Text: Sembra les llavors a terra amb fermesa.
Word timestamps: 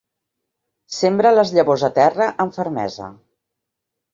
Sembra 0.99 1.33
les 1.35 1.53
llavors 1.57 1.85
a 1.89 1.91
terra 1.99 2.31
amb 2.45 2.59
fermesa. 2.61 3.11